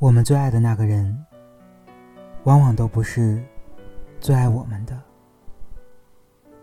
[0.00, 1.26] 我们最爱的那个人，
[2.44, 3.42] 往往都不是
[4.20, 4.94] 最爱我们的；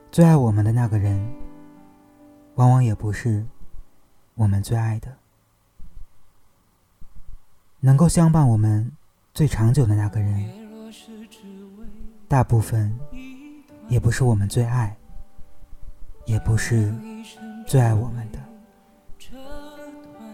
[0.09, 1.21] 最爱我们的那个人，
[2.55, 3.45] 往往也不是
[4.35, 5.13] 我们最爱的。
[7.81, 8.89] 能够相伴我们
[9.33, 10.49] 最长久的那个人，
[12.29, 12.97] 大部分
[13.89, 14.95] 也不是我们最爱，
[16.23, 16.89] 也不是
[17.67, 18.39] 最爱我们的，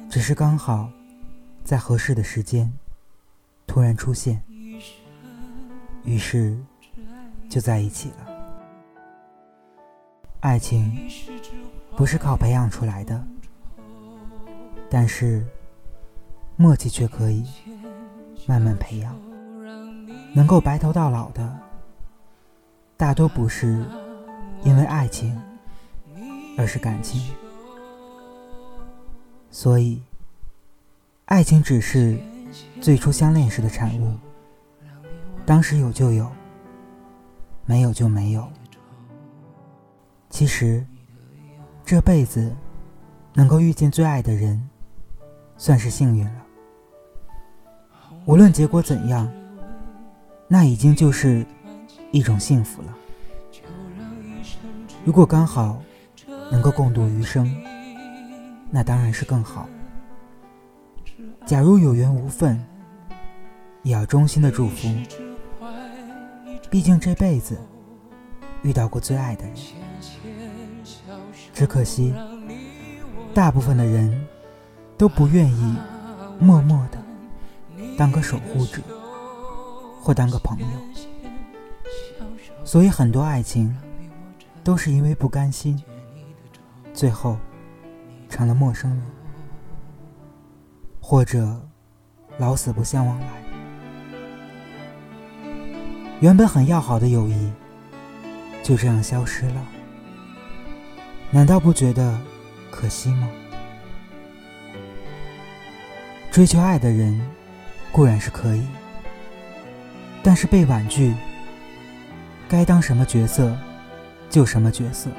[0.08, 0.88] 只是刚好
[1.64, 2.72] 在合适的时间。
[3.72, 4.44] 突然出现，
[6.04, 6.58] 于是
[7.50, 8.28] 就在一起了。
[10.42, 11.10] 爱情
[11.96, 13.26] 不是靠培养出来的，
[14.90, 15.48] 但是
[16.58, 17.46] 默契却可以
[18.46, 19.18] 慢慢培养。
[20.36, 21.58] 能够白头到老的，
[22.98, 23.86] 大多不是
[24.66, 25.42] 因为爱情，
[26.58, 27.22] 而是感情。
[29.50, 30.04] 所以，
[31.24, 32.20] 爱情只是。
[32.80, 34.16] 最初相恋时的产物，
[35.46, 36.32] 当时有就有，
[37.66, 38.48] 没有就没有。
[40.30, 40.86] 其实，
[41.86, 42.56] 这辈子
[43.34, 44.70] 能够遇见最爱的人，
[45.58, 46.46] 算是幸运了。
[48.26, 49.32] 无论结果怎样，
[50.48, 51.46] 那已经就是
[52.12, 52.98] 一种幸福了。
[55.04, 55.82] 如果刚好
[56.52, 57.52] 能够共度余生，
[58.70, 59.68] 那当然是更好。
[61.46, 62.64] 假如有缘无分，
[63.84, 64.88] 也要衷心的祝福。
[66.70, 67.58] 毕竟这辈子
[68.62, 69.56] 遇到过最爱的人，
[71.54, 72.14] 只可惜
[73.34, 74.26] 大部分的人
[74.98, 75.76] 都不愿意
[76.40, 76.98] 默默的
[77.98, 78.82] 当个守护者，
[80.02, 80.66] 或当个朋友，
[82.64, 83.76] 所以很多爱情
[84.64, 85.82] 都是因为不甘心，
[86.94, 87.38] 最后
[88.30, 89.02] 成了陌生人。
[91.02, 91.60] 或者
[92.38, 93.28] 老死不相往来，
[96.22, 97.52] 原本很要好的友谊
[98.64, 99.68] 就这样消失了，
[101.32, 102.18] 难道不觉得
[102.70, 103.28] 可惜吗？
[106.32, 107.20] 追求爱的人
[107.92, 108.66] 固然是可以，
[110.24, 111.14] 但是被婉拒，
[112.48, 113.54] 该当什么角色
[114.30, 115.10] 就什么角色，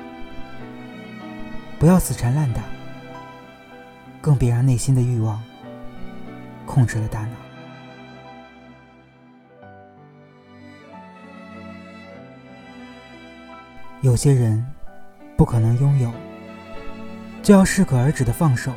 [1.78, 2.62] 不要死缠烂打，
[4.22, 5.38] 更别让内心的欲望。
[6.66, 7.36] 控制了大脑。
[14.00, 14.64] 有些人
[15.36, 16.10] 不可能拥有，
[17.42, 18.72] 就要适可而止的放手；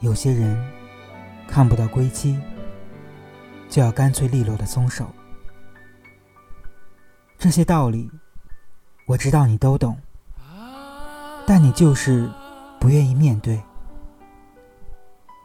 [0.00, 0.56] 有些人
[1.46, 2.36] 看不到归期，
[3.68, 5.08] 就要干脆利落的松手。
[7.38, 8.10] 这些道理，
[9.06, 9.96] 我知道你都懂，
[11.46, 12.28] 但你就是
[12.80, 13.62] 不愿意面对。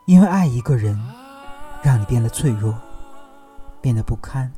[0.09, 0.99] 因为爱一个人，
[1.83, 2.73] 让你变得脆弱，
[3.79, 4.51] 变得不堪，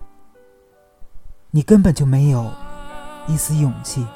[1.49, 2.49] 你根本就没有
[3.27, 4.07] 一丝勇气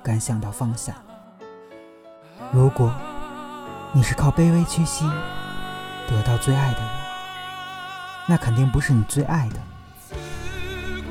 [0.00, 0.94] 敢想到放下。
[2.52, 2.94] 如果
[3.92, 5.10] 你是靠卑微屈膝
[6.08, 6.88] 得到最爱的人，
[8.28, 9.56] 那肯定不是你最爱的，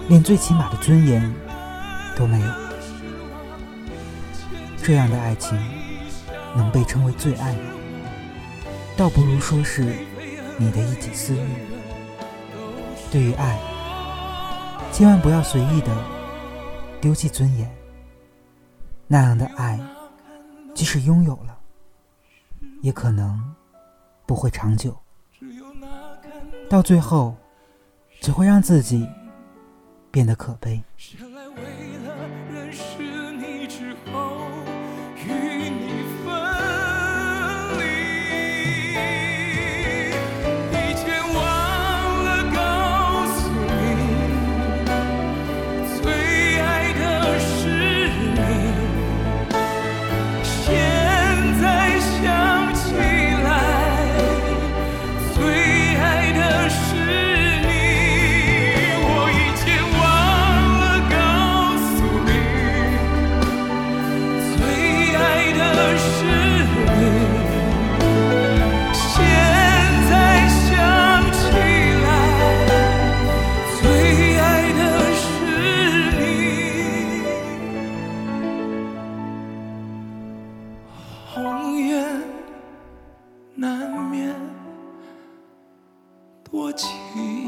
[0.07, 1.35] 连最起码的尊严
[2.16, 2.47] 都没有。
[4.81, 5.59] 这样的爱情
[6.55, 7.73] 能被称为最爱吗？
[8.97, 9.84] 倒不如说是
[10.58, 11.47] 你的一己私欲。
[13.12, 13.59] 对于爱，
[14.91, 15.96] 千万不要随意的
[17.00, 17.72] 丢弃尊严。
[19.06, 19.80] 那样的爱，
[20.74, 21.59] 即使拥有了，
[22.81, 23.40] 也可能
[24.25, 24.97] 不会长久。
[26.68, 27.38] 到最后，
[28.19, 29.08] 只会让自己
[30.09, 30.84] 变得可悲。
[83.59, 84.35] 难免
[86.43, 87.47] 多情